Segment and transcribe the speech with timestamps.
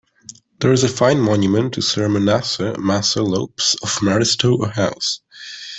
[0.59, 5.21] There is a fine monument to Sir Manasseh Masseh Lopes of Maristow House.